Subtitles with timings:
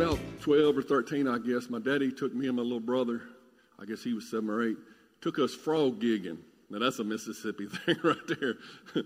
[0.00, 3.20] about 12 or 13, I guess, my daddy took me and my little brother,
[3.78, 4.78] I guess he was seven or eight,
[5.20, 6.38] took us frog gigging.
[6.70, 8.54] Now, that's a Mississippi thing right there.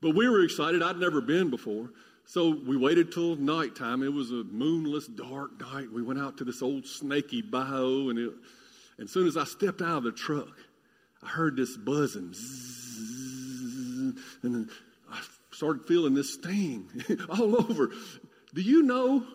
[0.00, 0.82] but we were excited.
[0.82, 1.90] I'd never been before.
[2.24, 4.02] So we waited till nighttime.
[4.02, 5.92] It was a moonless, dark night.
[5.92, 8.32] We went out to this old snaky bayou, and, it,
[9.02, 10.56] as soon as I stepped out of the truck,
[11.22, 12.30] I heard this buzzing.
[12.30, 14.70] Zzzz, and
[15.12, 16.88] I started feeling this sting
[17.28, 17.90] all over.
[18.54, 19.26] Do you know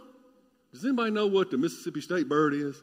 [0.74, 2.82] does anybody know what the Mississippi State bird is?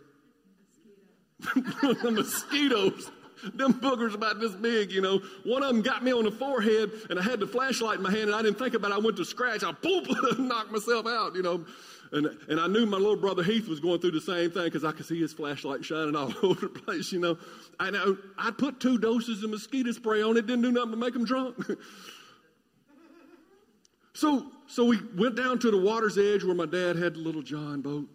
[1.55, 3.11] the mosquitoes.
[3.55, 5.21] Them boogers about this big, you know.
[5.45, 8.11] One of them got me on the forehead, and I had the flashlight in my
[8.11, 8.95] hand, and I didn't think about it.
[8.95, 9.63] I went to scratch.
[9.63, 10.07] I poop,
[10.39, 11.65] knocked myself out, you know.
[12.13, 14.85] And, and I knew my little brother Heath was going through the same thing because
[14.85, 17.37] I could see his flashlight shining all over the place, you know.
[17.79, 20.97] I know I put two doses of mosquito spray on it, didn't do nothing to
[20.97, 21.57] make them drunk.
[24.17, 27.43] So, so we went down to the water's edge where my dad had the little
[27.43, 28.09] John boat.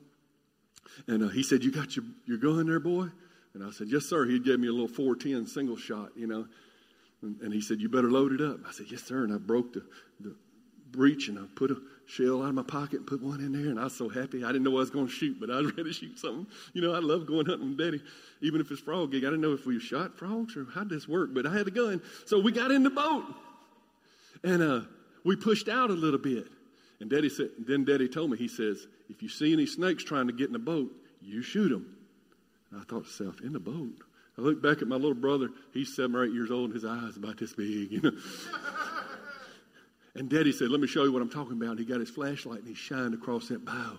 [1.07, 3.07] And uh, he said, You got your, your gun there, boy?
[3.53, 4.25] And I said, Yes, sir.
[4.25, 6.47] He gave me a little 410 single shot, you know.
[7.21, 8.61] And, and he said, You better load it up.
[8.67, 9.23] I said, Yes, sir.
[9.23, 9.85] And I broke the,
[10.19, 10.35] the
[10.89, 11.77] breech and I put a
[12.07, 13.69] shell out of my pocket and put one in there.
[13.69, 14.43] And I was so happy.
[14.43, 16.47] I didn't know I was going to shoot, but I was ready to shoot something.
[16.73, 18.01] You know, I love going hunting with daddy,
[18.41, 19.23] even if it's frog gig.
[19.23, 21.71] I didn't know if we shot frogs or how'd this work, but I had a
[21.71, 22.01] gun.
[22.25, 23.23] So we got in the boat.
[24.43, 24.81] And uh,
[25.23, 26.47] we pushed out a little bit.
[26.99, 30.27] And Daddy said, then Daddy told me, he says, if you see any snakes trying
[30.27, 30.91] to get in the boat,
[31.21, 31.95] you shoot them.
[32.71, 34.03] And I thought to myself, in the boat?
[34.37, 35.49] I looked back at my little brother.
[35.73, 38.11] He's seven or eight years old, and his eyes about this big, you know.
[40.15, 41.71] and Daddy said, let me show you what I'm talking about.
[41.71, 43.97] And he got his flashlight, and he shined across that bow.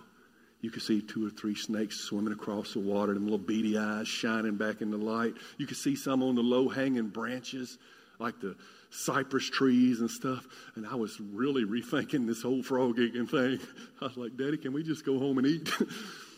[0.61, 4.07] You could see two or three snakes swimming across the water, them little beady eyes
[4.07, 5.33] shining back in the light.
[5.57, 7.77] You could see some on the low hanging branches,
[8.17, 8.55] like the
[8.93, 10.45] cypress trees and stuff.
[10.75, 13.59] And I was really rethinking this whole frog eating thing.
[14.01, 15.69] I was like, Daddy, can we just go home and eat?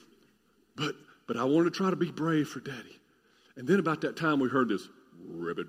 [0.76, 0.96] but
[1.28, 3.00] but I wanted to try to be brave for Daddy.
[3.58, 4.88] And then about that time we heard this
[5.28, 5.68] ribbit,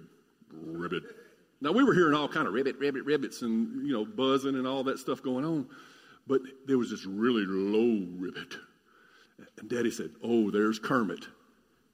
[0.52, 1.02] ribbit.
[1.60, 4.66] Now we were hearing all kind of ribbit, ribbit, ribbits and you know, buzzing and
[4.66, 5.66] all that stuff going on.
[6.26, 8.54] But there was this really low ribbit.
[9.58, 11.26] And Daddy said, Oh, there's Kermit.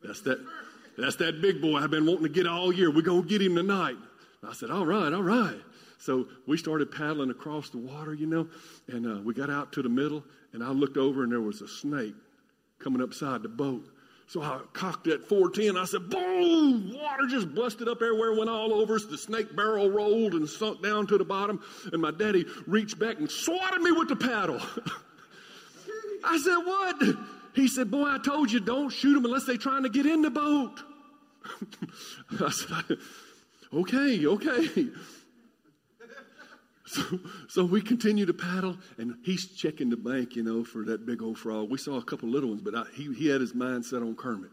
[0.03, 0.45] That's that
[0.99, 2.91] that's that big boy I've been wanting to get all year.
[2.91, 3.97] We're gonna get him tonight.
[4.49, 5.61] I said, all right, all right.
[5.99, 8.49] So we started paddling across the water, you know,
[8.89, 11.63] and uh, we got out to the middle, and I looked over, and there was
[11.63, 12.15] a snake
[12.81, 13.87] coming upside the boat.
[14.27, 15.77] So I cocked that 410.
[15.77, 16.93] I said, boom!
[16.95, 19.05] Water just busted up everywhere, went all over us.
[19.05, 21.63] The snake barrel rolled and sunk down to the bottom.
[21.93, 24.59] And my daddy reached back and swatted me with the paddle.
[26.25, 27.19] I said, what?
[27.55, 30.23] He said, boy, I told you, don't shoot them unless they're trying to get in
[30.23, 30.81] the boat.
[32.41, 32.99] I said,
[33.73, 34.89] okay, okay.
[36.93, 37.03] So,
[37.49, 41.23] so we continue to paddle, and he's checking the bank, you know, for that big
[41.23, 41.71] old frog.
[41.71, 44.15] We saw a couple little ones, but I, he, he had his mind set on
[44.15, 44.51] Kermit.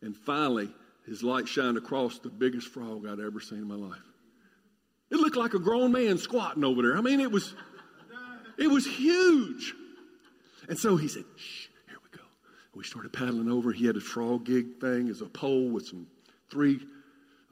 [0.00, 0.74] And finally,
[1.06, 4.02] his light shined across the biggest frog I'd ever seen in my life.
[5.12, 6.96] It looked like a grown man squatting over there.
[6.96, 7.54] I mean, it was,
[8.58, 9.74] it was huge.
[10.68, 12.24] And so he said, shh, here we go.
[12.74, 13.70] We started paddling over.
[13.70, 16.08] He had a frog gig thing as a pole with some
[16.50, 16.80] three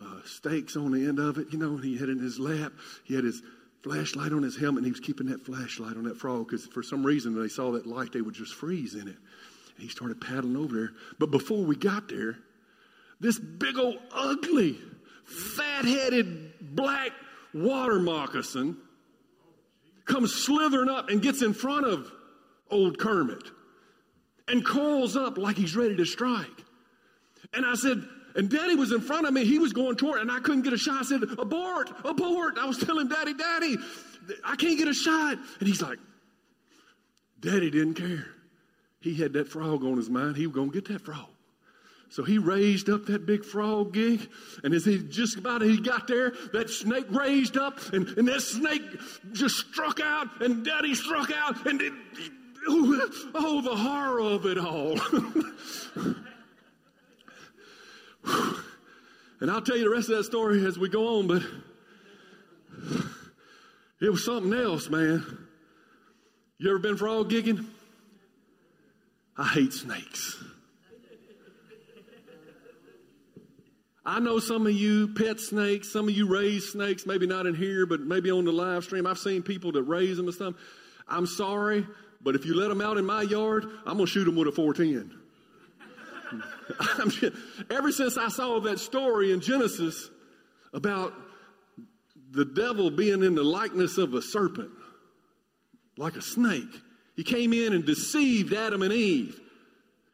[0.03, 2.38] uh, stakes on the end of it, you know, and he had it in his
[2.38, 2.72] lap.
[3.05, 3.43] He had his
[3.83, 6.83] flashlight on his helmet, and he was keeping that flashlight on that frog because for
[6.83, 9.16] some reason when they saw that light, they would just freeze in it.
[9.16, 10.91] And he started paddling over there.
[11.19, 12.37] But before we got there,
[13.21, 14.78] this big old ugly,
[15.25, 17.12] fat headed black
[17.53, 18.77] water moccasin
[20.05, 22.10] comes slithering up and gets in front of
[22.71, 23.43] old Kermit
[24.48, 26.47] and coils up like he's ready to strike.
[27.53, 28.03] And I said,
[28.34, 29.44] and Daddy was in front of me.
[29.44, 31.00] He was going toward, and I couldn't get a shot.
[31.00, 31.91] I said, "Abort!
[32.04, 33.77] Abort!" I was telling Daddy, "Daddy,
[34.44, 35.98] I can't get a shot." And he's like,
[37.41, 38.27] "Daddy didn't care.
[39.00, 40.36] He had that frog on his mind.
[40.36, 41.27] He was going to get that frog."
[42.10, 44.28] So he raised up that big frog gig,
[44.65, 48.41] and as he just about he got there, that snake raised up, and, and that
[48.41, 48.82] snake
[49.32, 51.92] just struck out, and Daddy struck out, and it,
[52.66, 54.98] oh, the horror of it all.
[59.41, 61.43] And I'll tell you the rest of that story as we go on, but
[64.01, 65.25] it was something else, man.
[66.59, 67.65] You ever been frog gigging?
[69.39, 70.45] I hate snakes.
[74.05, 77.55] I know some of you pet snakes, some of you raise snakes, maybe not in
[77.55, 79.07] here, but maybe on the live stream.
[79.07, 80.55] I've seen people that raise them and stuff.
[81.09, 81.87] I'm sorry,
[82.21, 84.49] but if you let them out in my yard, I'm going to shoot them with
[84.49, 85.20] a 410.
[87.71, 90.10] ever since I saw that story in Genesis
[90.72, 91.12] about
[92.30, 94.71] the devil being in the likeness of a serpent,
[95.97, 96.71] like a snake,
[97.16, 99.38] he came in and deceived Adam and Eve.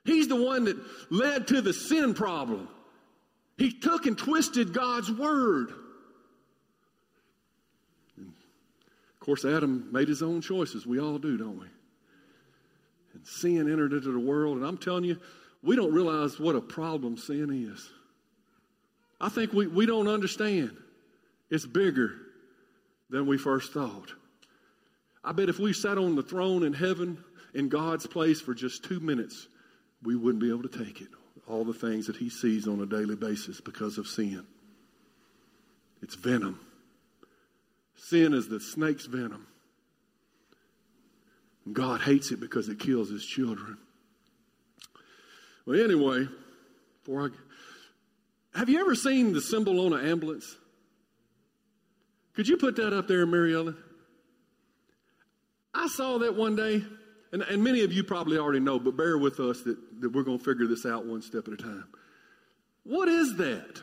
[0.05, 0.77] He's the one that
[1.11, 2.69] led to the sin problem.
[3.59, 5.73] He took and twisted God's word.
[8.17, 10.87] And of course, Adam made his own choices.
[10.87, 11.67] We all do, don't we?
[13.15, 14.59] And sin entered into the world.
[14.59, 15.19] And I'm telling you,
[15.67, 17.91] we don't realize what a problem sin is.
[19.21, 20.77] I think we, we don't understand.
[21.51, 22.13] It's bigger
[23.11, 24.13] than we first thought.
[25.25, 27.23] I bet if we sat on the throne in heaven
[27.53, 29.49] in God's place for just two minutes,
[30.03, 31.09] we wouldn't be able to take it
[31.49, 34.45] all the things that he sees on a daily basis because of sin.
[36.03, 36.61] It's venom.
[37.97, 39.47] Sin is the snake's venom.
[41.73, 43.79] God hates it because it kills his children.
[45.67, 46.29] Well, anyway,
[47.05, 47.33] before
[48.55, 50.57] I, have you ever seen the symbol on an ambulance?
[52.35, 53.77] Could you put that up there, Mary Ellen?
[55.75, 56.83] I saw that one day
[57.33, 60.23] and, and many of you probably already know, but bear with us that, that we're
[60.23, 61.87] going to figure this out one step at a time.
[62.85, 63.83] What is that?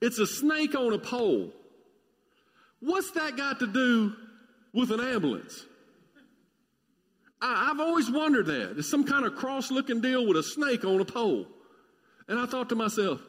[0.00, 1.52] It's a snake on a pole.
[2.80, 4.14] What's that got to do
[4.72, 5.64] with an ambulance?
[7.40, 8.78] I, have always wondered that.
[8.78, 11.46] It's some kind of cross looking deal with a snake on a pole.
[12.28, 13.20] And I thought to myself,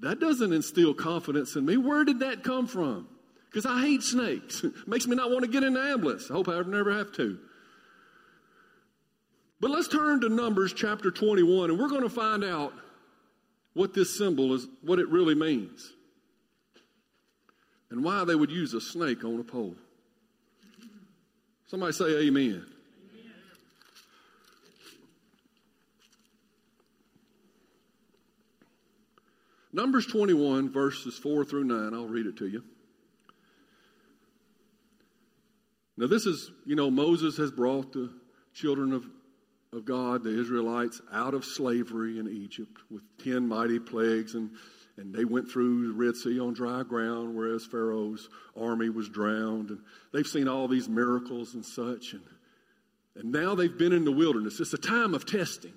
[0.00, 1.76] that doesn't instill confidence in me.
[1.76, 3.08] Where did that come from?
[3.50, 4.64] because I hate snakes.
[4.86, 6.30] Makes me not want to get in the ambulance.
[6.30, 7.38] I hope I never have to.
[9.60, 12.72] But let's turn to Numbers chapter 21, and we're going to find out
[13.74, 15.92] what this symbol is, what it really means,
[17.90, 19.74] and why they would use a snake on a pole.
[21.66, 22.64] Somebody say amen.
[29.72, 32.64] Numbers 21, verses 4 through 9, I'll read it to you.
[35.96, 38.10] Now, this is, you know, Moses has brought the
[38.52, 39.06] children of,
[39.72, 44.50] of God, the Israelites, out of slavery in Egypt with 10 mighty plagues, and,
[44.96, 48.28] and they went through the Red Sea on dry ground, whereas Pharaoh's
[48.60, 49.70] army was drowned.
[49.70, 49.80] And
[50.12, 52.14] they've seen all these miracles and such.
[52.14, 52.22] And,
[53.14, 54.58] and now they've been in the wilderness.
[54.58, 55.74] It's a time of testing.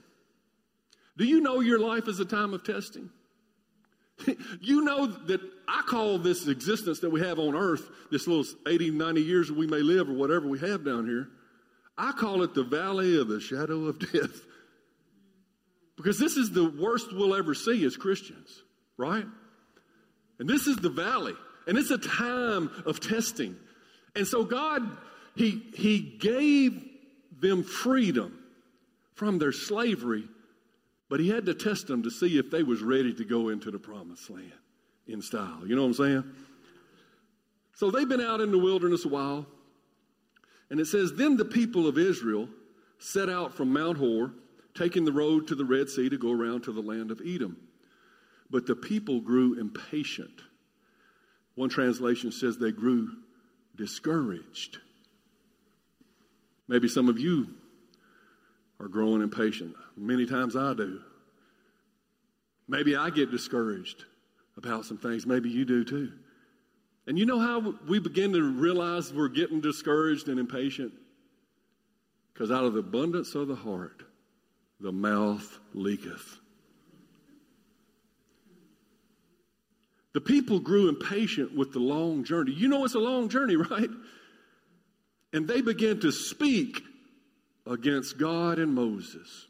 [1.15, 3.09] Do you know your life is a time of testing?
[4.61, 8.91] you know that I call this existence that we have on earth, this little 80,
[8.91, 11.29] 90 years we may live or whatever we have down here,
[11.97, 14.41] I call it the valley of the shadow of death.
[15.95, 18.63] Because this is the worst we'll ever see as Christians,
[18.97, 19.25] right?
[20.39, 21.35] And this is the valley.
[21.67, 23.55] And it's a time of testing.
[24.15, 24.81] And so God,
[25.35, 26.83] He, he gave
[27.39, 28.39] them freedom
[29.15, 30.27] from their slavery
[31.13, 33.69] but he had to test them to see if they was ready to go into
[33.69, 34.51] the promised land
[35.05, 35.61] in style.
[35.63, 36.23] You know what I'm saying?
[37.75, 39.45] So they've been out in the wilderness a while.
[40.71, 42.49] And it says, Then the people of Israel
[42.97, 44.33] set out from Mount Hor,
[44.73, 47.57] taking the road to the Red Sea to go around to the land of Edom.
[48.49, 50.41] But the people grew impatient.
[51.53, 53.11] One translation says they grew
[53.75, 54.79] discouraged.
[56.67, 57.49] Maybe some of you
[58.79, 59.75] are growing impatient.
[59.95, 61.01] Many times I do.
[62.67, 64.05] Maybe I get discouraged
[64.57, 65.25] about some things.
[65.25, 66.11] Maybe you do too.
[67.05, 70.93] And you know how we begin to realize we're getting discouraged and impatient?
[72.33, 74.03] Because out of the abundance of the heart,
[74.79, 76.37] the mouth leaketh.
[80.13, 82.53] The people grew impatient with the long journey.
[82.53, 83.89] You know it's a long journey, right?
[85.33, 86.81] And they began to speak
[87.65, 89.47] against God and Moses.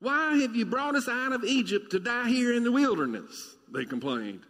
[0.00, 3.56] Why have you brought us out of Egypt to die here in the wilderness?
[3.72, 4.42] They complained.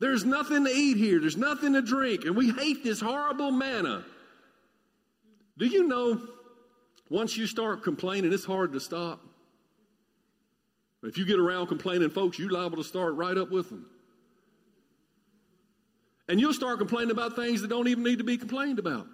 [0.00, 4.04] There's nothing to eat here, there's nothing to drink, and we hate this horrible manna.
[5.56, 6.20] Do you know
[7.08, 9.20] once you start complaining, it's hard to stop?
[11.04, 13.86] If you get around complaining, folks, you're liable to start right up with them.
[16.28, 19.06] And you'll start complaining about things that don't even need to be complained about.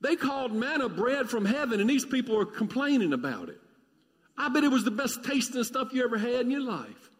[0.00, 3.60] They called manna bread from heaven, and these people are complaining about it.
[4.36, 7.10] I bet it was the best tasting stuff you ever had in your life.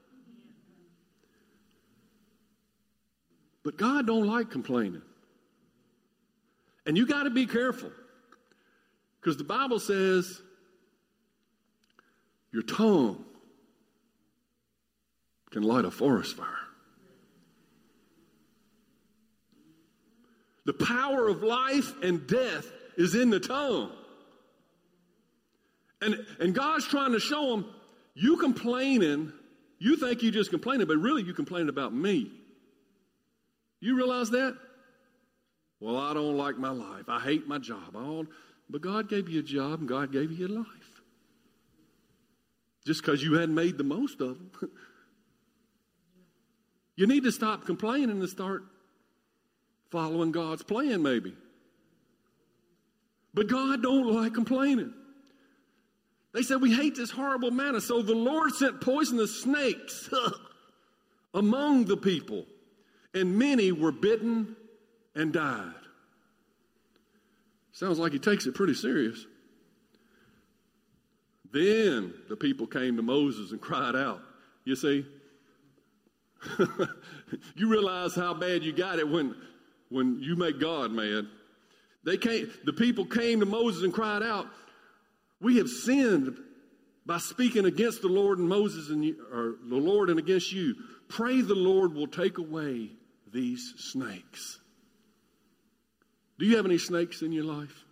[3.63, 5.03] But God don't like complaining.
[6.87, 7.93] And you got to be careful
[9.21, 10.41] Because the Bible says
[12.53, 13.25] your tongue
[15.51, 16.60] can light a forest fire.
[20.65, 23.93] The power of life and death is in the tongue.
[26.03, 27.67] And, and God's trying to show them,
[28.15, 29.33] you complaining,
[29.79, 32.31] you think you just complaining, but really you complaining about me.
[33.81, 34.57] You realize that?
[35.81, 37.09] Well, I don't like my life.
[37.09, 37.97] I hate my job.
[38.69, 41.03] But God gave you a job and God gave you a life.
[42.87, 44.51] Just because you hadn't made the most of them.
[46.97, 48.65] you need to stop complaining and start
[49.91, 51.35] following God's plan, maybe.
[53.35, 54.93] But God don't like complaining.
[56.33, 57.81] They said, We hate this horrible manna.
[57.81, 60.09] So the Lord sent poisonous snakes
[61.35, 62.47] among the people,
[63.15, 64.57] and many were bitten
[65.15, 65.75] and died.
[67.73, 69.25] Sounds like he takes it pretty serious.
[71.53, 74.21] Then the people came to Moses and cried out.
[74.65, 75.05] You see,
[77.57, 79.35] you realize how bad you got it when,
[79.91, 81.27] when you make God mad.
[82.05, 84.47] They came, the people came to Moses and cried out,
[85.41, 86.39] We have sinned
[87.05, 90.75] by speaking against the Lord and Moses and you, or the Lord and against you.
[91.09, 92.91] Pray the Lord will take away
[93.33, 94.59] these snakes.
[96.39, 97.85] Do you have any snakes in your life?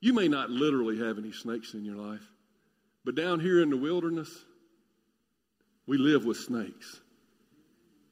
[0.00, 2.22] You may not literally have any snakes in your life,
[3.04, 4.30] but down here in the wilderness,
[5.86, 7.00] we live with snakes.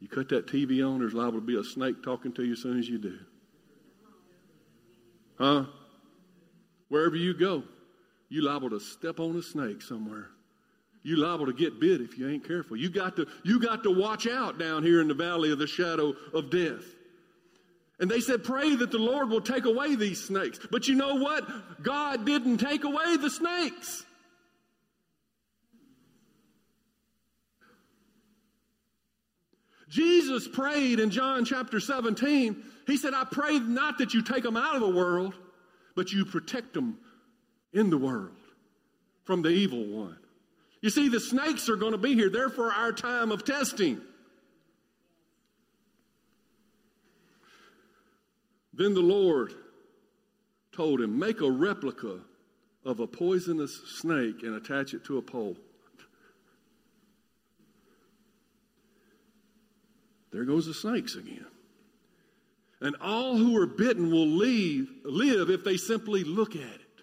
[0.00, 2.62] You cut that TV on, there's liable to be a snake talking to you as
[2.62, 3.18] soon as you do.
[5.36, 5.64] Huh?
[6.88, 7.64] Wherever you go,
[8.28, 10.28] you liable to step on a snake somewhere.
[11.02, 12.76] You liable to get bit if you ain't careful.
[12.76, 15.66] You got to you got to watch out down here in the valley of the
[15.66, 16.84] shadow of death.
[18.00, 20.58] And they said, Pray that the Lord will take away these snakes.
[20.70, 21.82] But you know what?
[21.82, 24.04] God didn't take away the snakes.
[29.88, 32.62] Jesus prayed in John chapter 17.
[32.86, 35.34] He said, I pray not that you take them out of the world,
[35.96, 36.98] but you protect them
[37.72, 38.36] in the world
[39.24, 40.18] from the evil one.
[40.80, 42.30] You see, the snakes are going to be here.
[42.30, 44.00] They're for our time of testing.
[48.72, 49.52] Then the Lord
[50.72, 52.20] told him, Make a replica
[52.84, 55.56] of a poisonous snake and attach it to a pole.
[60.38, 61.46] There goes the snakes again.
[62.80, 67.02] And all who are bitten will leave, live if they simply look at it.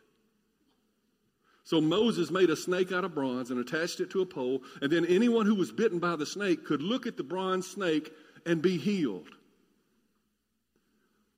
[1.65, 4.89] So Moses made a snake out of bronze and attached it to a pole, and
[4.89, 8.09] then anyone who was bitten by the snake could look at the bronze snake
[8.45, 9.27] and be healed.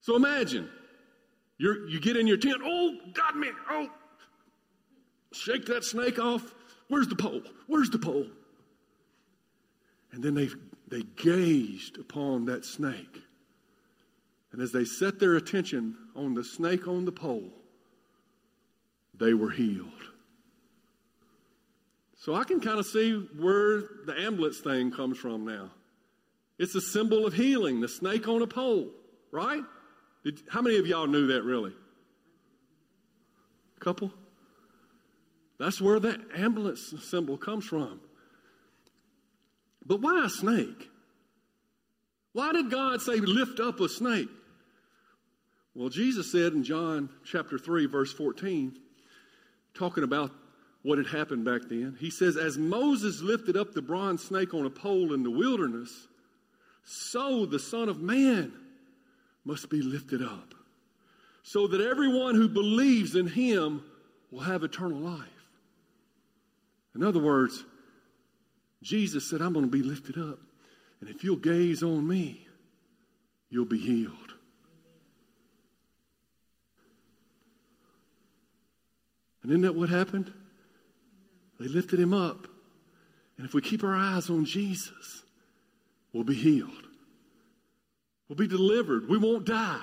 [0.02, 0.70] So imagine
[1.58, 3.90] you you get in your tent, oh, God, me, oh,
[5.34, 6.54] shake that snake off.
[6.90, 7.42] Where's the pole?
[7.66, 8.28] Where's the pole?
[10.12, 10.50] And then they,
[10.88, 13.22] they gazed upon that snake.
[14.52, 17.52] And as they set their attention on the snake on the pole,
[19.14, 19.92] they were healed.
[22.20, 25.70] So I can kind of see where the ambulance thing comes from now.
[26.58, 28.90] It's a symbol of healing, the snake on a pole,
[29.32, 29.62] right?
[30.24, 31.74] Did, how many of y'all knew that really?
[33.76, 34.12] A couple?
[35.60, 38.00] That's where the ambulance symbol comes from.
[39.88, 40.90] But why a snake?
[42.34, 44.30] Why did God say lift up a snake?
[45.74, 48.78] Well, Jesus said in John chapter 3, verse 14,
[49.74, 50.32] talking about
[50.84, 54.66] what had happened back then, he says, As Moses lifted up the bronze snake on
[54.66, 56.08] a pole in the wilderness,
[56.84, 58.52] so the Son of Man
[59.46, 60.54] must be lifted up,
[61.44, 63.84] so that everyone who believes in him
[64.32, 65.28] will have eternal life.
[66.96, 67.64] In other words,
[68.82, 70.40] Jesus said, I'm going to be lifted up.
[71.02, 72.48] And if you'll gaze on me,
[73.50, 74.14] you'll be healed.
[79.44, 80.34] And isn't that what happened?
[81.60, 82.48] They lifted him up.
[83.38, 85.24] And if we keep our eyes on Jesus,
[86.12, 86.88] we'll be healed.
[88.28, 89.08] We'll be delivered.
[89.08, 89.82] We won't die.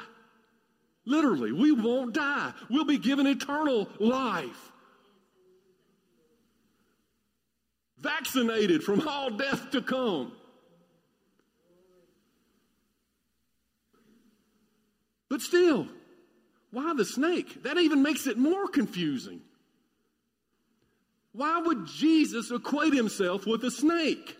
[1.06, 2.52] Literally, we won't die.
[2.68, 4.72] We'll be given eternal life.
[8.04, 10.32] Vaccinated from all death to come.
[15.30, 15.88] But still,
[16.70, 17.62] why the snake?
[17.62, 19.40] That even makes it more confusing.
[21.32, 24.36] Why would Jesus equate himself with a snake?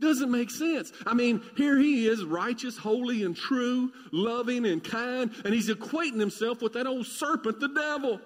[0.00, 0.92] Doesn't make sense.
[1.04, 6.20] I mean, here he is, righteous, holy, and true, loving and kind, and he's equating
[6.20, 8.20] himself with that old serpent, the devil.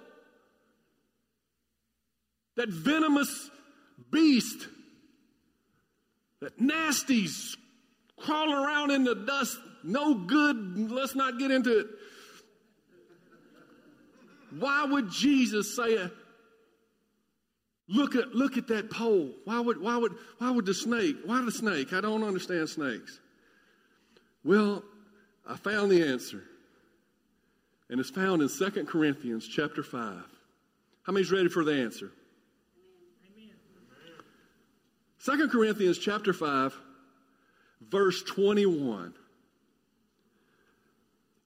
[2.59, 3.51] That venomous
[4.11, 4.67] beast,
[6.41, 7.27] that nasty,
[8.19, 11.87] crawling around in the dust, no good, let's not get into it.
[14.59, 16.11] Why would Jesus say,
[17.91, 19.31] Look at, look at that pole.
[19.45, 21.17] Why would, why, would, why would the snake?
[21.25, 21.95] Why the snake?
[21.95, 23.19] I don't understand snakes.
[24.45, 24.85] Well,
[25.47, 26.43] I found the answer.
[27.89, 30.23] And it's found in 2 Corinthians chapter 5.
[31.05, 32.13] How many's ready for the answer?
[33.25, 33.55] Amen.
[35.25, 36.77] 2 Corinthians chapter 5,
[37.81, 39.15] verse 21.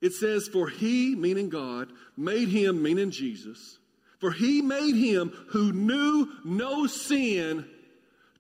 [0.00, 3.79] It says, For he, meaning God, made him, meaning Jesus
[4.23, 7.69] for he made him who knew no sin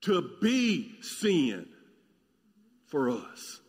[0.02, 1.66] to be sin
[2.86, 3.60] for us,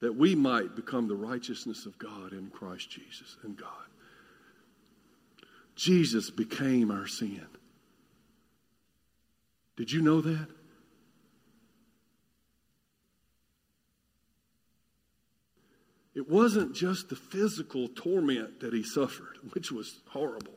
[0.00, 3.68] that we might become the righteousness of God in Christ Jesus and God.
[5.74, 7.44] Jesus became our sin.
[9.78, 10.48] Did you know that?
[16.16, 20.54] It wasn't just the physical torment that he suffered, which was horrible.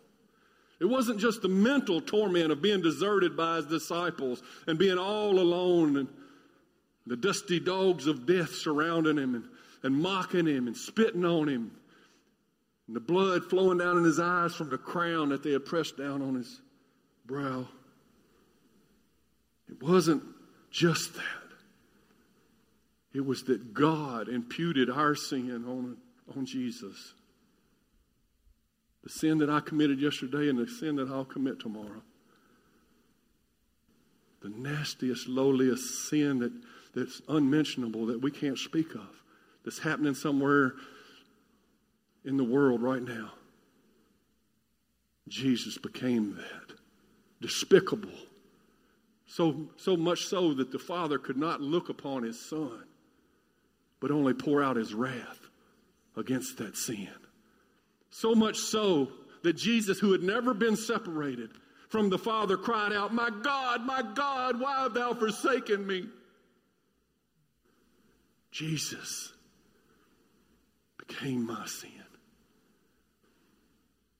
[0.79, 5.39] It wasn't just the mental torment of being deserted by his disciples and being all
[5.39, 6.07] alone and
[7.05, 9.45] the dusty dogs of death surrounding him and,
[9.83, 11.69] and mocking him and spitting on him
[12.87, 15.97] and the blood flowing down in his eyes from the crown that they had pressed
[15.97, 16.59] down on his
[17.27, 17.67] brow.
[19.71, 20.23] It wasn't
[20.69, 21.23] just that.
[23.13, 25.97] It was that God imputed our sin on,
[26.35, 27.13] on Jesus.
[29.03, 32.03] The sin that I committed yesterday and the sin that I'll commit tomorrow.
[34.41, 36.51] The nastiest, lowliest sin that,
[36.95, 39.09] that's unmentionable that we can't speak of,
[39.63, 40.73] that's happening somewhere
[42.23, 43.31] in the world right now.
[45.27, 46.75] Jesus became that.
[47.41, 48.09] Despicable.
[49.31, 52.83] So, so much so that the Father could not look upon his Son
[54.01, 55.39] but only pour out his wrath
[56.17, 57.07] against that sin.
[58.09, 59.09] So much so
[59.43, 61.51] that Jesus, who had never been separated
[61.87, 66.07] from the Father, cried out, My God, my God, why have thou forsaken me?
[68.51, 69.31] Jesus
[70.97, 71.91] became my sin.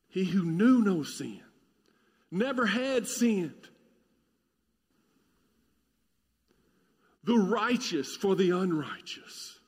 [0.10, 1.42] He who knew no sin,
[2.30, 3.70] never had sinned,
[7.24, 9.60] the righteous for the unrighteous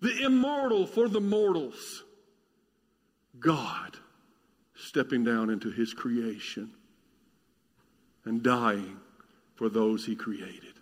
[0.00, 2.04] the immortal for the mortals.
[3.38, 3.96] God
[4.74, 6.72] stepping down into his creation
[8.24, 8.98] and dying
[9.54, 10.74] for those he created.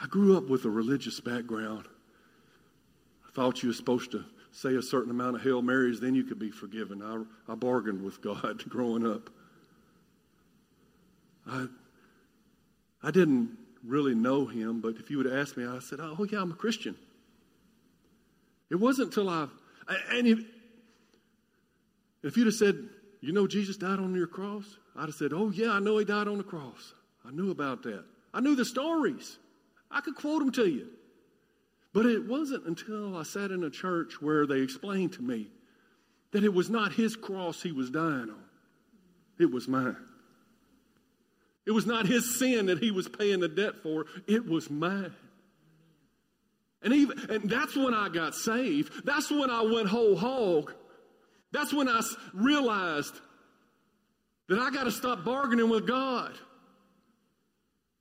[0.00, 1.86] I grew up with a religious background.
[3.26, 6.24] I thought you were supposed to say a certain amount of Hail Marys, then you
[6.24, 7.02] could be forgiven.
[7.02, 9.30] I, I bargained with God growing up.
[11.48, 11.66] I,
[13.02, 16.40] I didn't really know him, but if you would ask me, I said, Oh, yeah,
[16.40, 16.96] I'm a Christian.
[18.70, 19.46] It wasn't until I,
[20.10, 20.40] and if,
[22.22, 22.76] if you'd have said,
[23.20, 24.64] You know, Jesus died on your cross,
[24.96, 26.94] I'd have said, Oh, yeah, I know he died on the cross.
[27.26, 28.04] I knew about that.
[28.34, 29.38] I knew the stories.
[29.90, 30.88] I could quote them to you.
[31.92, 35.48] But it wasn't until I sat in a church where they explained to me
[36.32, 38.44] that it was not his cross he was dying on,
[39.38, 39.96] it was mine.
[41.66, 45.14] It was not his sin that he was paying the debt for, it was mine.
[46.82, 49.04] And, even, and that's when I got saved.
[49.04, 50.72] That's when I went whole hog.
[51.50, 52.00] That's when I
[52.32, 53.14] realized
[54.48, 56.38] that I got to stop bargaining with God.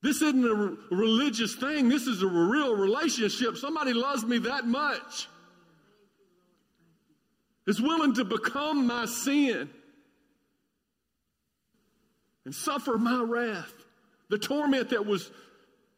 [0.03, 3.57] This isn't a religious thing, this is a real relationship.
[3.57, 5.27] Somebody loves me that much,
[7.65, 9.67] is willing to become my sin
[12.45, 13.73] and suffer my wrath.
[14.29, 15.31] The torment that was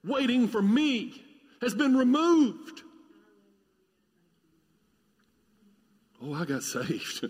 [0.03, 1.21] waiting for me
[1.61, 2.81] has been removed.
[6.21, 7.29] Oh, I got saved.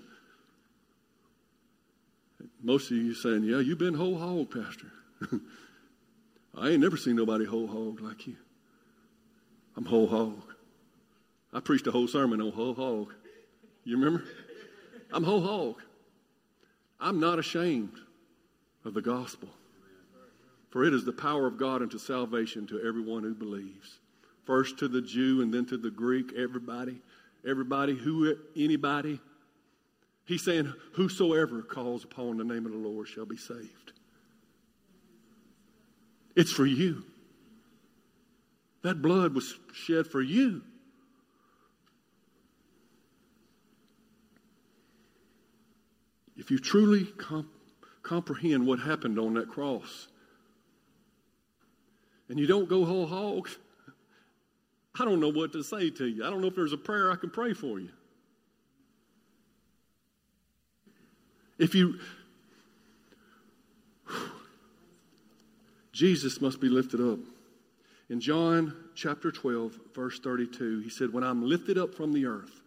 [2.62, 4.88] Most of you saying, Yeah, you've been whole hog, Pastor.
[6.58, 8.36] I ain't never seen nobody whole hog like you.
[9.76, 10.54] I'm whole hog.
[11.54, 13.14] I preached a whole sermon on whole hog.
[13.84, 14.24] You remember?
[15.12, 15.82] I'm whole hog.
[17.00, 17.94] I'm not ashamed
[18.88, 19.50] of the gospel.
[20.70, 24.00] For it is the power of God unto salvation to everyone who believes.
[24.46, 26.98] First to the Jew and then to the Greek, everybody,
[27.48, 29.20] everybody, who, anybody.
[30.26, 33.94] He's saying, Whosoever calls upon the name of the Lord shall be saved.
[36.36, 37.04] It's for you.
[38.84, 40.62] That blood was shed for you.
[46.38, 47.50] If you truly comp-
[48.08, 50.08] comprehend what happened on that cross,
[52.30, 53.50] and you don't go whole hog,
[55.00, 56.26] I don't know what to say to you.
[56.26, 57.90] I don't know if there's a prayer I can pray for you.
[61.60, 62.00] If you,
[65.92, 67.20] Jesus must be lifted up.
[68.10, 72.62] In John chapter 12, verse 32, he said, When I'm lifted up from the earth,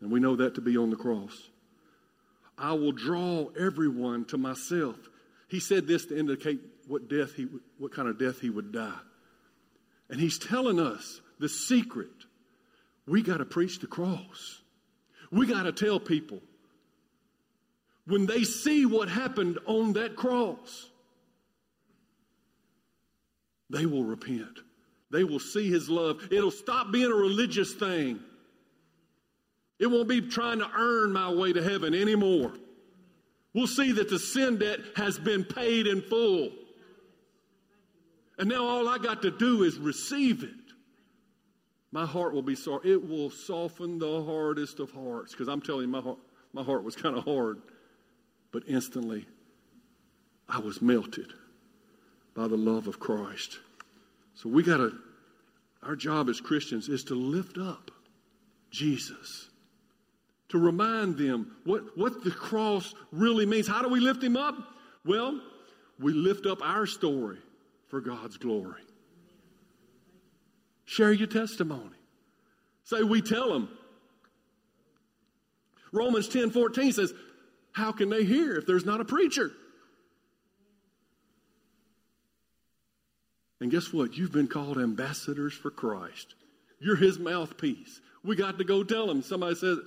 [0.00, 1.48] and we know that to be on the cross,
[2.62, 4.96] I will draw everyone to myself.
[5.48, 9.00] He said this to indicate what death he what kind of death he would die.
[10.08, 12.08] And he's telling us the secret.
[13.06, 14.62] We got to preach the cross.
[15.32, 16.38] We got to tell people
[18.06, 20.88] when they see what happened on that cross,
[23.70, 24.60] they will repent.
[25.10, 26.28] They will see his love.
[26.30, 28.20] It'll stop being a religious thing.
[29.82, 32.52] It won't be trying to earn my way to heaven anymore.
[33.52, 36.52] We'll see that the sin debt has been paid in full.
[38.38, 40.50] And now all I got to do is receive it.
[41.90, 42.92] My heart will be sorry.
[42.92, 46.18] It will soften the hardest of hearts because I'm telling you, my heart,
[46.52, 47.60] my heart was kind of hard.
[48.52, 49.26] But instantly,
[50.48, 51.32] I was melted
[52.36, 53.58] by the love of Christ.
[54.36, 54.92] So we got to,
[55.82, 57.90] our job as Christians is to lift up
[58.70, 59.48] Jesus,
[60.52, 63.66] to remind them what, what the cross really means.
[63.66, 64.54] How do we lift him up?
[65.04, 65.40] Well,
[65.98, 67.38] we lift up our story
[67.88, 68.82] for God's glory.
[70.84, 71.96] Share your testimony.
[72.84, 73.70] Say, we tell them.
[75.90, 77.14] Romans 10 14 says,
[77.72, 79.52] How can they hear if there's not a preacher?
[83.60, 84.18] And guess what?
[84.18, 86.34] You've been called ambassadors for Christ.
[86.78, 88.02] You're his mouthpiece.
[88.22, 89.22] We got to go tell him.
[89.22, 89.78] Somebody says,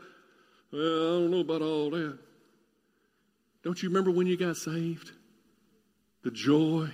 [0.76, 2.18] Well, I don't know about all that.
[3.64, 5.10] Don't you remember when you got saved?
[6.24, 6.90] The joy.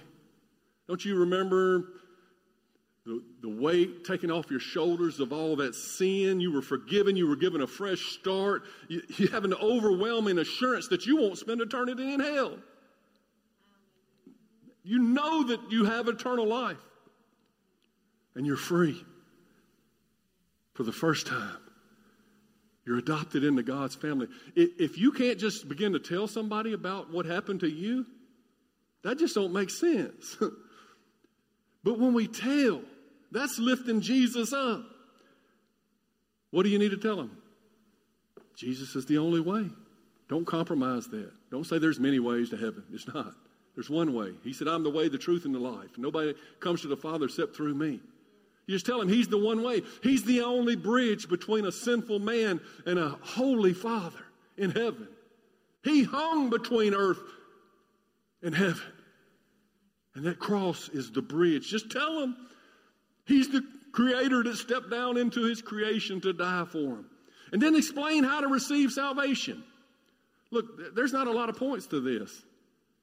[0.87, 1.85] Don't you remember
[3.07, 6.39] the, the weight taken off your shoulders of all that sin?
[6.39, 7.15] You were forgiven.
[7.15, 8.65] You were given a fresh start.
[8.87, 12.59] You, you have an overwhelming assurance that you won't spend eternity in hell.
[14.83, 16.77] You know that you have eternal life.
[18.35, 19.03] And you're free
[20.75, 21.57] for the first time.
[22.91, 24.27] You're adopted into God's family.
[24.53, 28.05] If you can't just begin to tell somebody about what happened to you,
[29.05, 30.35] that just don't make sense.
[31.85, 32.81] but when we tell,
[33.31, 34.83] that's lifting Jesus up.
[36.49, 37.31] What do you need to tell them?
[38.57, 39.69] Jesus is the only way.
[40.27, 41.31] Don't compromise that.
[41.49, 42.83] Don't say there's many ways to heaven.
[42.91, 43.33] It's not.
[43.73, 44.33] There's one way.
[44.43, 45.97] He said, I'm the way, the truth, and the life.
[45.97, 48.01] Nobody comes to the Father except through me.
[48.67, 49.81] You just tell him he's the one way.
[50.03, 54.23] He's the only bridge between a sinful man and a holy Father
[54.57, 55.07] in heaven.
[55.83, 57.21] He hung between earth
[58.43, 58.81] and heaven.
[60.15, 61.69] And that cross is the bridge.
[61.69, 62.35] Just tell him
[63.25, 67.05] he's the creator that stepped down into his creation to die for him.
[67.51, 69.63] And then explain how to receive salvation.
[70.51, 72.43] Look, there's not a lot of points to this.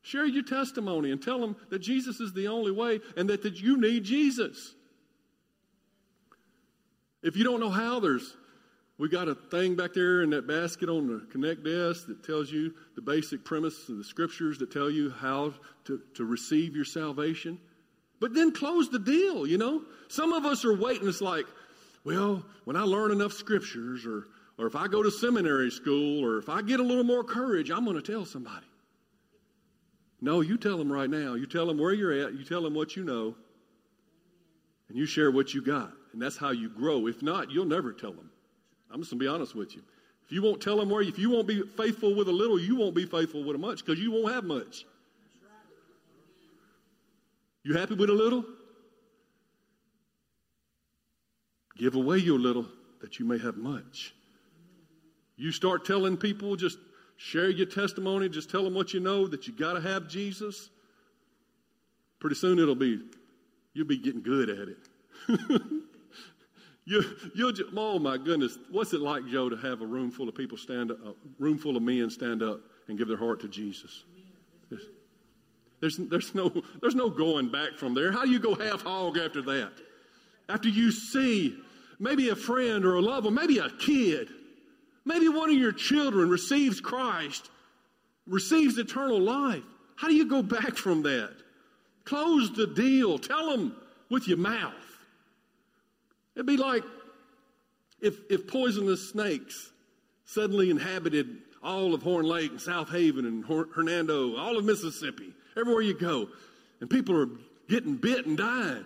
[0.02, 3.60] Share your testimony and tell them that Jesus is the only way and that, that
[3.60, 4.74] you need Jesus.
[7.22, 8.36] If you don't know how, there's
[8.98, 12.50] we got a thing back there in that basket on the connect desk that tells
[12.50, 15.54] you the basic premise of the scriptures that tell you how
[15.84, 17.60] to, to receive your salvation.
[18.18, 19.82] But then close the deal, you know?
[20.08, 21.06] Some of us are waiting.
[21.06, 21.46] It's like,
[22.02, 24.26] well, when I learn enough scriptures or
[24.58, 27.70] or if I go to seminary school or if I get a little more courage,
[27.70, 28.66] I'm going to tell somebody.
[30.20, 31.34] No, you tell them right now.
[31.34, 32.34] You tell them where you're at.
[32.34, 33.36] You tell them what you know.
[34.88, 35.92] And you share what you got.
[36.18, 37.06] And that's how you grow.
[37.06, 38.30] If not, you'll never tell them.
[38.90, 39.82] I'm just going to be honest with you.
[40.24, 42.76] If you won't tell them where, if you won't be faithful with a little, you
[42.76, 44.84] won't be faithful with a much because you won't have much.
[47.62, 48.44] You happy with a little?
[51.76, 52.66] Give away your little
[53.00, 54.14] that you may have much.
[55.36, 56.78] You start telling people just
[57.18, 58.28] Share your testimony.
[58.28, 60.70] Just tell them what you know that you got to have Jesus.
[62.20, 63.00] Pretty soon it'll be,
[63.74, 64.78] you'll be getting good at it.
[66.88, 70.28] you, you'll just, oh my goodness, what's it like, Joe, to have a room full
[70.28, 73.40] of people stand up, a room full of men stand up and give their heart
[73.40, 74.04] to Jesus?
[74.70, 74.86] There's,
[75.80, 78.12] there's, there's, no, there's no going back from there.
[78.12, 79.72] How do you go half hog after that?
[80.48, 81.56] After you see
[81.98, 84.28] maybe a friend or a loved one, maybe a kid
[85.08, 87.48] Maybe one of your children receives Christ,
[88.26, 89.62] receives eternal life.
[89.96, 91.34] How do you go back from that?
[92.04, 93.18] Close the deal.
[93.18, 93.74] Tell them
[94.10, 94.74] with your mouth.
[96.38, 96.84] It'd be like
[98.00, 99.72] if, if poisonous snakes
[100.24, 105.82] suddenly inhabited all of Horn Lake and South Haven and Hernando, all of Mississippi, everywhere
[105.82, 106.28] you go,
[106.80, 107.28] and people are
[107.68, 108.84] getting bit and dying.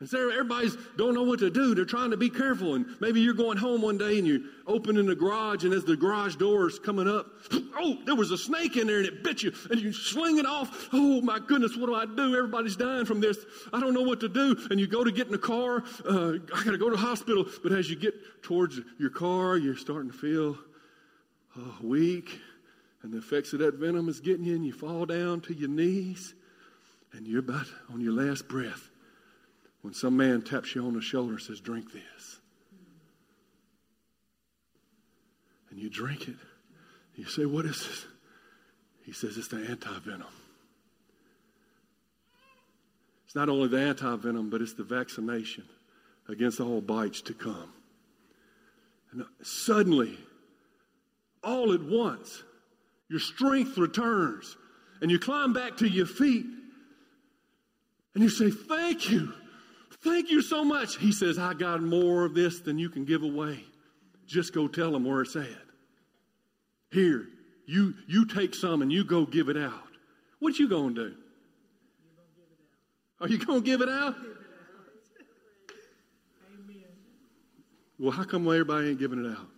[0.00, 1.74] And so everybody's don't know what to do.
[1.74, 2.74] They're trying to be careful.
[2.74, 5.96] And maybe you're going home one day and you're opening the garage, and as the
[5.96, 9.42] garage door is coming up, oh, there was a snake in there and it bit
[9.42, 10.88] you, and you sling it off.
[10.94, 12.34] Oh my goodness, what do I do?
[12.34, 13.36] Everybody's dying from this.
[13.74, 14.56] I don't know what to do.
[14.70, 15.84] And you go to get in the car.
[16.08, 17.44] Uh, I got to go to the hospital.
[17.62, 20.56] But as you get towards your car, you're starting to feel
[21.58, 22.38] oh, weak,
[23.02, 25.68] and the effects of that venom is getting you, and you fall down to your
[25.68, 26.34] knees,
[27.12, 28.89] and you're about on your last breath
[29.82, 32.40] when some man taps you on the shoulder and says, Drink this.
[35.70, 36.36] And you drink it.
[37.14, 38.06] You say, What is this?
[39.04, 40.26] He says, It's the anti venom.
[43.24, 45.64] It's not only the anti venom, but it's the vaccination
[46.28, 47.72] against all bites to come.
[49.12, 50.18] And suddenly,
[51.42, 52.42] all at once,
[53.08, 54.56] your strength returns
[55.00, 56.46] and you climb back to your feet
[58.14, 59.32] and you say, Thank you.
[60.02, 60.96] Thank you so much.
[60.96, 63.64] He says, I got more of this than you can give away.
[64.26, 65.46] Just go tell them where it's at.
[66.90, 67.28] Here,
[67.66, 69.88] you, you take some and you go give it out.
[70.38, 71.16] What you going to do?
[73.20, 74.16] Are you going to give it out?
[77.98, 79.49] Well, how come everybody ain't giving it out?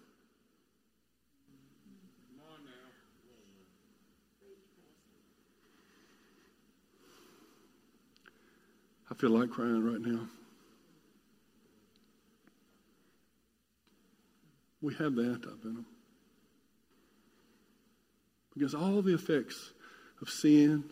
[9.13, 10.27] I feel like crying right now.
[14.81, 15.13] We have
[15.65, 15.85] in them.
[18.55, 19.73] Because all the effects
[20.23, 20.85] of sin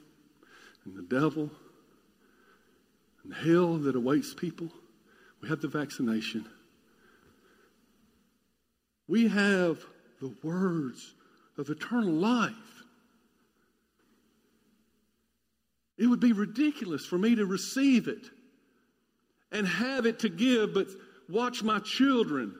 [0.84, 1.50] and the devil
[3.24, 4.68] and hell that awaits people,
[5.40, 6.44] we have the vaccination.
[9.08, 9.78] We have
[10.20, 11.14] the words
[11.56, 12.79] of eternal life.
[16.00, 18.30] It would be ridiculous for me to receive it
[19.52, 20.86] and have it to give, but
[21.28, 22.54] watch my children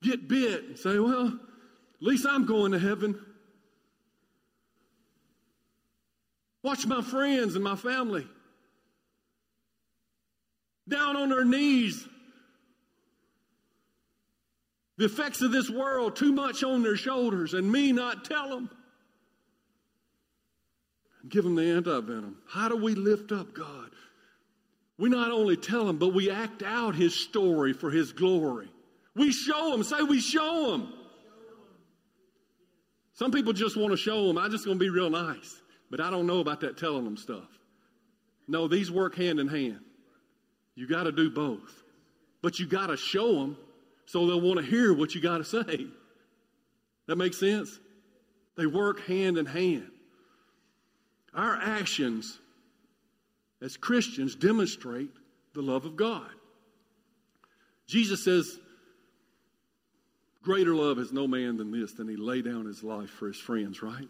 [0.00, 3.20] get bit and say, well, at least I'm going to heaven.
[6.62, 8.28] Watch my friends and my family
[10.88, 12.06] down on their knees.
[14.98, 18.70] The effects of this world too much on their shoulders, and me not tell them
[21.28, 22.36] give them the anti-venom.
[22.48, 23.90] How do we lift up God?
[24.98, 28.68] We not only tell him, but we act out his story for his glory.
[29.14, 29.82] We show him.
[29.82, 30.92] Say we show him.
[33.14, 34.38] Some people just want to show them.
[34.38, 35.60] I'm just going to be real nice.
[35.90, 37.48] But I don't know about that telling them stuff.
[38.48, 39.80] No, these work hand in hand.
[40.74, 41.82] You got to do both.
[42.40, 43.56] But you got to show them
[44.06, 45.86] so they'll want to hear what you got to say.
[47.06, 47.78] That makes sense?
[48.56, 49.91] They work hand in hand.
[51.34, 52.38] Our actions
[53.62, 55.10] as Christians demonstrate
[55.54, 56.28] the love of God.
[57.86, 58.58] Jesus says,
[60.42, 63.36] Greater love has no man than this, than he lay down his life for his
[63.36, 64.08] friends, right?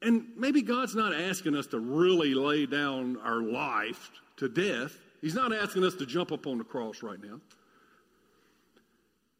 [0.00, 4.96] And maybe God's not asking us to really lay down our life to death.
[5.20, 7.40] He's not asking us to jump up on the cross right now.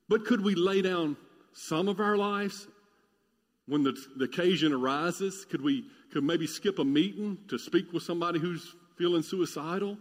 [0.08, 1.16] But could we lay down
[1.52, 2.68] some of our lives
[3.66, 5.44] when the, the occasion arises?
[5.44, 9.98] Could we could maybe skip a meeting to speak with somebody who's feeling suicidal?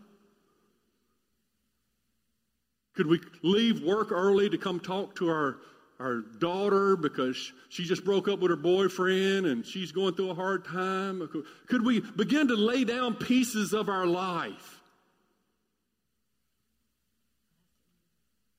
[2.96, 5.58] Could we leave work early to come talk to our,
[6.00, 10.36] our daughter because she just broke up with her boyfriend and she's going through a
[10.36, 11.28] hard time?
[11.68, 14.80] Could we begin to lay down pieces of our life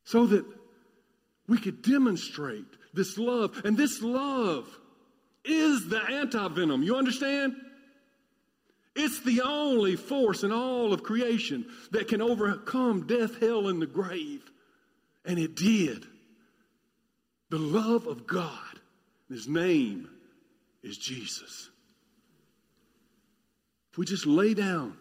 [0.05, 0.45] so that
[1.49, 3.63] we could demonstrate this love?
[3.65, 4.69] And this love
[5.47, 6.83] is the anti-venom.
[6.83, 7.55] You understand?
[8.95, 13.87] It's the only force in all of creation that can overcome death, hell, and the
[13.87, 14.43] grave.
[15.25, 16.07] And it did.
[17.51, 18.81] The love of God.
[19.29, 20.09] His name
[20.83, 21.69] is Jesus.
[23.93, 24.97] If we just lay down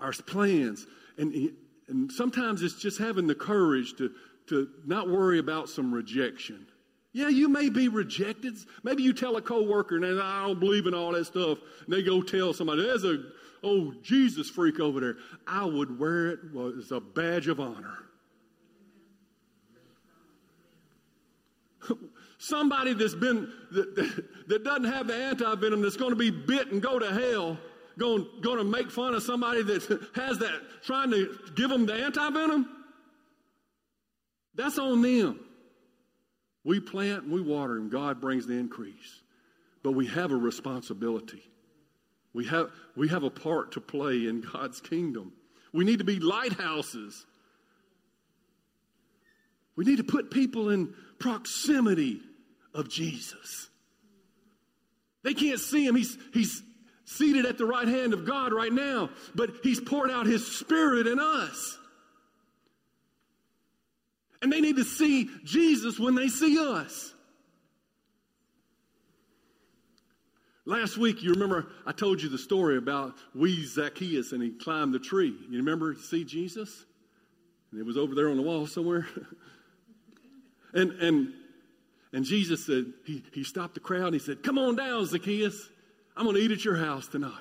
[0.00, 0.86] our plans,
[1.18, 1.52] and,
[1.88, 4.10] and sometimes it's just having the courage to,
[4.48, 6.66] to not worry about some rejection.
[7.12, 8.56] Yeah, you may be rejected.
[8.82, 11.58] Maybe you tell a coworker, and I don't believe in all that stuff.
[11.84, 13.22] And they go tell somebody, there's a
[13.62, 15.16] oh Jesus freak over there.
[15.46, 16.40] I would wear it
[16.78, 17.98] as a badge of honor.
[22.38, 23.94] Somebody that's been that,
[24.48, 27.58] that, doesn't have the antivenom that's going to be bit and go to hell,
[27.98, 31.92] going going to make fun of somebody that has that, trying to give them the
[31.92, 32.66] antivenom.
[34.54, 35.38] That's on them
[36.64, 39.22] we plant and we water and god brings the increase
[39.82, 41.42] but we have a responsibility
[42.34, 45.32] we have, we have a part to play in god's kingdom
[45.72, 47.26] we need to be lighthouses
[49.76, 52.20] we need to put people in proximity
[52.74, 53.68] of Jesus.
[55.22, 55.94] They can't see him.
[55.94, 56.62] He's, he's
[57.04, 61.06] seated at the right hand of God right now, but he's poured out his spirit
[61.06, 61.78] in us.
[64.42, 67.14] And they need to see Jesus when they see us.
[70.64, 74.92] Last week, you remember I told you the story about wee Zacchaeus and he climbed
[74.92, 75.34] the tree.
[75.48, 76.84] You remember to see Jesus?
[77.70, 79.06] And it was over there on the wall somewhere.
[80.74, 81.32] and, and
[82.12, 85.70] and Jesus said, he, he stopped the crowd and he said, Come on down, Zacchaeus.
[86.16, 87.32] I'm going to eat at your house tonight.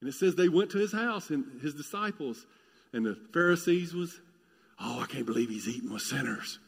[0.00, 2.46] And it says they went to his house and his disciples
[2.92, 4.20] and the Pharisees was,
[4.80, 6.58] Oh, I can't believe he's eating with sinners.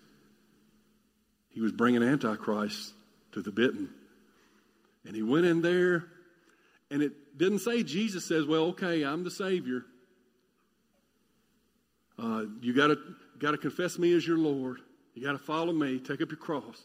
[1.50, 2.92] He was bringing Antichrist
[3.32, 3.90] to the bitten.
[5.04, 6.06] And he went in there
[6.90, 9.84] and it didn't say Jesus says, Well, okay, I'm the Savior.
[12.18, 12.88] Uh, you got
[13.52, 14.80] to confess me as your Lord.
[15.14, 16.84] You got to follow me, take up your cross.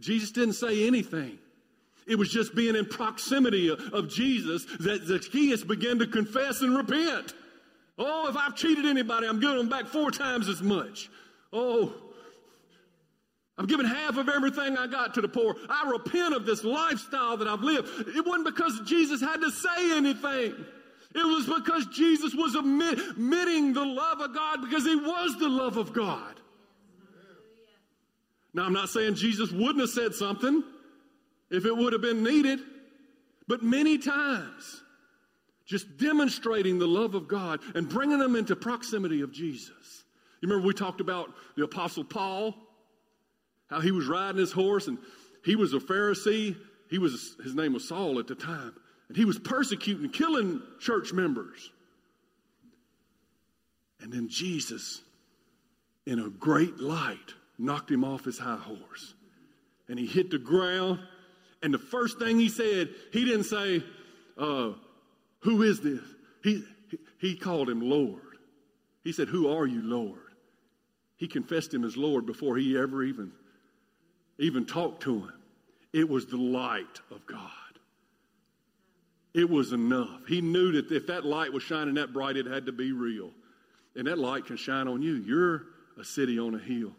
[0.00, 1.38] Jesus didn't say anything.
[2.06, 6.76] It was just being in proximity of, of Jesus that Zacchaeus began to confess and
[6.76, 7.34] repent.
[7.98, 11.08] Oh, if I've cheated anybody, I'm giving them back four times as much.
[11.52, 11.92] Oh,
[13.58, 15.56] I'm giving half of everything I got to the poor.
[15.70, 17.88] I repent of this lifestyle that I've lived.
[18.14, 20.54] It wasn't because Jesus had to say anything.
[21.14, 25.78] It was because Jesus was admitting the love of God because he was the love
[25.78, 26.34] of God.
[28.52, 30.62] Now, I'm not saying Jesus wouldn't have said something
[31.50, 32.60] if it would have been needed,
[33.48, 34.82] but many times,
[35.66, 40.04] just demonstrating the love of God and bringing them into proximity of Jesus.
[40.40, 42.54] You remember we talked about the Apostle Paul,
[43.68, 44.98] how he was riding his horse and
[45.44, 46.56] he was a Pharisee.
[46.88, 48.72] He was, his name was Saul at the time,
[49.08, 51.70] and he was persecuting, killing church members.
[54.00, 55.02] And then Jesus,
[56.06, 59.14] in a great light, knocked him off his high horse.
[59.88, 61.00] And he hit the ground.
[61.62, 63.82] And the first thing he said, he didn't say,
[64.36, 64.72] uh,
[65.46, 66.02] Who is this?
[66.42, 66.64] He,
[67.20, 68.20] he called him Lord.
[69.04, 70.18] He said, Who are you, Lord?
[71.16, 73.30] He confessed him as Lord before he ever even,
[74.40, 75.32] even talked to him.
[75.92, 77.40] It was the light of God.
[79.34, 80.26] It was enough.
[80.26, 83.30] He knew that if that light was shining that bright, it had to be real.
[83.94, 85.14] And that light can shine on you.
[85.14, 85.62] You're
[85.96, 86.90] a city on a hill.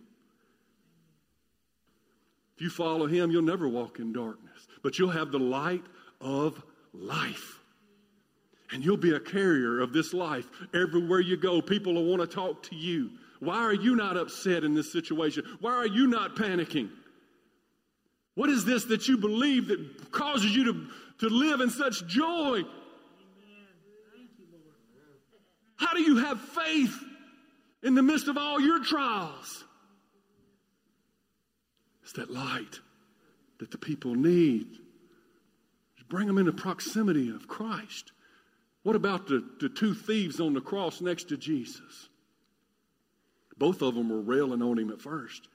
[2.56, 5.84] If you follow him, you'll never walk in darkness, but you'll have the light
[6.22, 7.57] of life.
[8.72, 10.46] And you'll be a carrier of this life.
[10.74, 13.12] Everywhere you go, people will want to talk to you.
[13.40, 15.46] Why are you not upset in this situation?
[15.62, 16.90] Why are you not panicking?
[18.36, 20.88] What is this that you believe that causes you to,
[21.20, 22.64] to live in such joy?
[25.78, 26.98] How do you have faith
[27.84, 29.64] in the midst of all your trials?
[32.04, 32.80] It's that light
[33.60, 34.80] that the people need.
[36.10, 38.12] Bring them into proximity of Christ.
[38.88, 42.08] What about the, the two thieves on the cross next to Jesus?
[43.58, 45.50] Both of them were railing on him at first.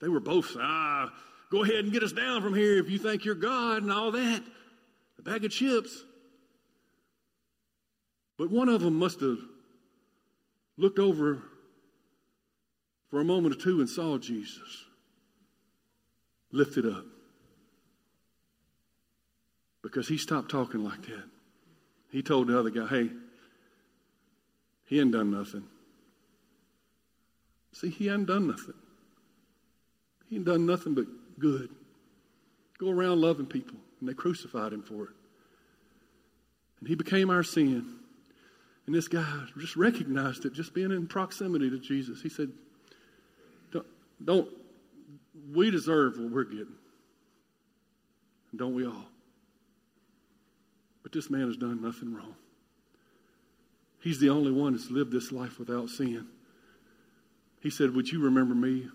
[0.00, 1.12] They were both, ah,
[1.50, 4.12] go ahead and get us down from here if you think you're God and all
[4.12, 4.42] that.
[5.18, 6.04] A bag of chips.
[8.38, 9.40] But one of them must have
[10.78, 11.42] looked over
[13.10, 14.86] for a moment or two and saw Jesus
[16.50, 17.04] lifted up.
[19.82, 21.33] Because he stopped talking like that.
[22.14, 23.10] He told the other guy, hey,
[24.84, 25.64] he ain't done nothing.
[27.72, 28.74] See, he hadn't done nothing.
[30.30, 31.06] He ain't done nothing but
[31.40, 31.70] good.
[32.78, 35.16] Go around loving people, and they crucified him for it.
[36.78, 37.96] And he became our sin.
[38.86, 39.26] And this guy
[39.58, 42.22] just recognized it, just being in proximity to Jesus.
[42.22, 42.52] He said,
[43.72, 43.86] Don't,
[44.24, 44.48] don't
[45.52, 46.76] we deserve what we're getting.
[48.54, 49.08] Don't we all?
[51.14, 52.34] This man has done nothing wrong.
[54.00, 56.26] He's the only one that's lived this life without sin.
[57.60, 58.88] He said, Would you remember me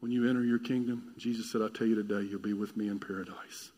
[0.00, 1.14] when you enter your kingdom?
[1.16, 3.72] Jesus said, I tell you today, you'll be with me in paradise.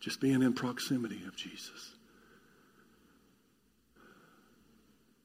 [0.00, 1.94] Just being in proximity of Jesus.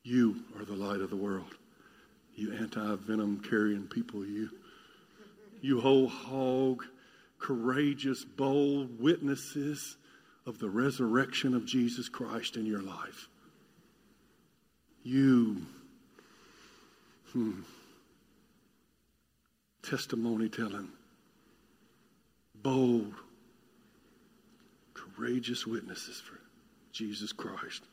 [0.03, 1.55] You are the light of the world.
[2.35, 4.49] You anti venom carrying people, you.
[5.61, 6.85] You whole hog,
[7.41, 9.97] courageous, bold witnesses
[10.45, 13.27] of the resurrection of Jesus Christ in your life.
[15.03, 15.65] You.
[17.33, 17.61] Hmm,
[19.81, 20.89] testimony telling,
[22.55, 23.13] bold,
[24.93, 26.37] courageous witnesses for
[26.91, 27.83] Jesus Christ.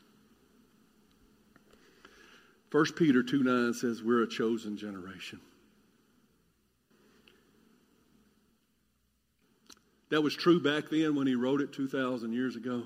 [2.71, 5.39] 1 Peter 2 9 says, We're a chosen generation.
[10.09, 12.83] That was true back then when he wrote it 2,000 years ago.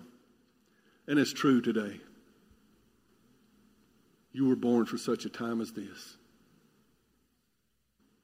[1.07, 1.99] And it's true today.
[4.32, 6.17] You were born for such a time as this.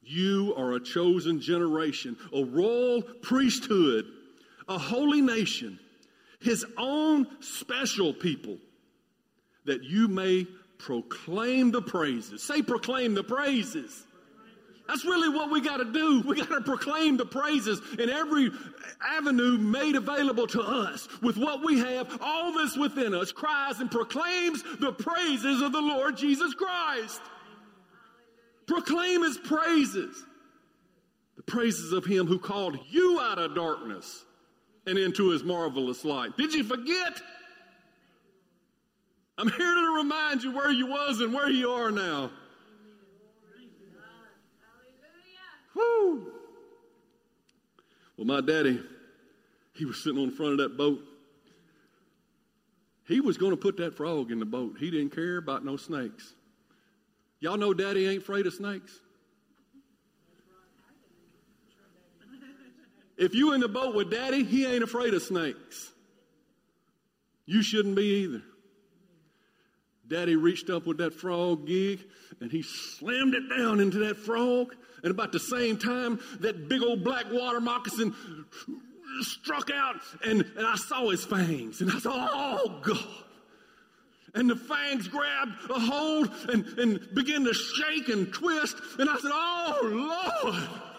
[0.02, 4.06] You are a chosen generation, a royal priesthood,
[4.68, 5.80] a holy nation,
[6.40, 8.58] his own special people,
[9.66, 10.48] that you may
[10.80, 12.42] proclaim the praises.
[12.42, 14.06] Say, proclaim the praises.
[14.90, 16.22] That's really what we got to do.
[16.22, 18.50] We got to proclaim the praises in every
[19.08, 21.08] avenue made available to us.
[21.22, 25.80] With what we have, all this within us cries and proclaims the praises of the
[25.80, 27.22] Lord Jesus Christ.
[28.66, 30.26] Proclaim his praises.
[31.38, 34.26] The praises of him who called you out of darkness
[34.88, 36.36] and into his marvelous light.
[36.36, 37.22] Did you forget?
[39.38, 42.32] I'm here to remind you where you was and where you are now.
[45.80, 46.32] Woo!
[48.18, 48.82] Well, my daddy,
[49.74, 51.00] he was sitting on the front of that boat.
[53.08, 54.76] He was going to put that frog in the boat.
[54.80, 56.34] He didn't care about no snakes.
[57.40, 59.00] Y'all know daddy ain't afraid of snakes?
[63.18, 65.92] If you in the boat with daddy, he ain't afraid of snakes.
[67.46, 68.44] You shouldn't be either.
[70.08, 72.00] Daddy reached up with that frog gig
[72.42, 74.76] and he slammed it down into that frog.
[75.04, 78.14] And about the same time, that big old black water moccasin
[79.22, 81.82] struck out and, and I saw his fangs.
[81.82, 83.06] And I thought, oh God.
[84.36, 88.78] And the fangs grabbed a hold and, and began to shake and twist.
[89.00, 90.32] And I said, Oh,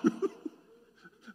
[0.05, 0.21] Lord.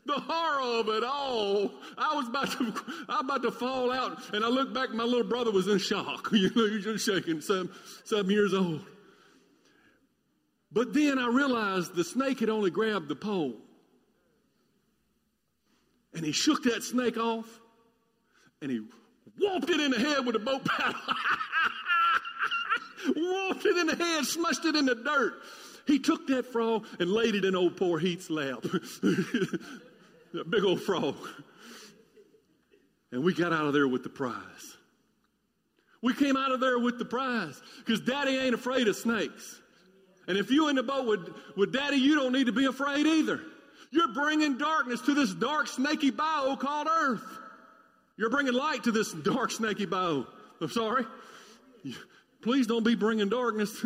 [0.05, 1.71] the horror of it all.
[1.97, 2.73] I was about to,
[3.09, 4.19] I was about to fall out.
[4.33, 6.29] And I looked back, my little brother was in shock.
[6.33, 7.69] you know, he's just shaking, seven,
[8.03, 8.81] seven years old.
[10.75, 13.55] But then I realized the snake had only grabbed the pole.
[16.13, 17.47] And he shook that snake off
[18.61, 18.81] and he
[19.39, 20.99] whooped it in the head with a boat paddle.
[23.15, 25.35] whooped it in the head, smushed it in the dirt.
[25.87, 28.61] He took that frog and laid it in old poor Heath's lap.
[28.63, 29.59] that
[30.49, 31.15] big old frog.
[33.13, 34.75] And we got out of there with the prize.
[36.01, 39.61] We came out of there with the prize because daddy ain't afraid of snakes.
[40.27, 43.05] And if you in the boat with, with daddy, you don't need to be afraid
[43.05, 43.41] either.
[43.91, 47.23] You're bringing darkness to this dark, snaky bayou called earth.
[48.17, 50.25] You're bringing light to this dark, snaky bayou.
[50.59, 51.05] I'm sorry.
[52.41, 53.79] Please don't be bringing darkness.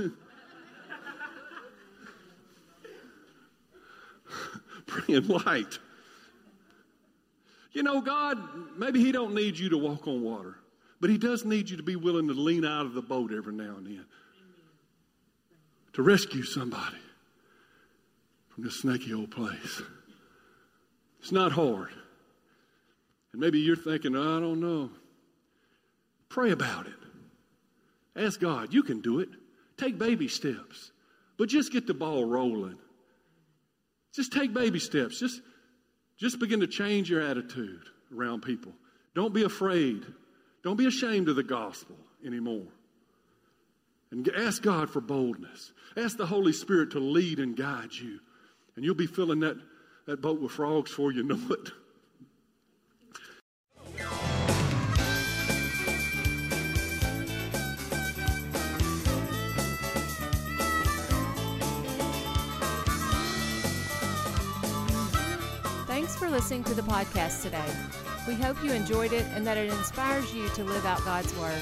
[4.86, 5.80] bringing light.
[7.74, 8.38] You know, God,
[8.78, 10.56] maybe He don't need you to walk on water,
[11.02, 13.54] but He does need you to be willing to lean out of the boat every
[13.54, 14.06] now and then
[15.94, 16.98] to rescue somebody
[18.50, 19.82] from this snaky old place.
[21.20, 21.90] It's not hard.
[23.32, 24.90] And maybe you're thinking, I don't know.
[26.30, 26.94] Pray about it.
[28.16, 29.30] Ask God, you can do it.
[29.78, 30.92] Take baby steps,
[31.38, 32.78] but just get the ball rolling.
[34.14, 35.20] Just take baby steps.
[35.20, 35.42] Just,
[36.18, 37.84] just begin to change your attitude
[38.16, 38.74] around people.
[39.16, 40.06] Don't be afraid.
[40.64, 42.68] Don't be ashamed of the gospel anymore.
[44.12, 45.72] And ask God for boldness.
[45.96, 48.20] Ask the Holy Spirit to lead and guide you.
[48.76, 49.58] And you'll be filling that,
[50.08, 51.72] that boat with frogs for you know it.
[65.86, 67.62] Thanks for listening to the podcast today.
[68.28, 71.62] We hope you enjoyed it and that it inspires you to live out God's Word.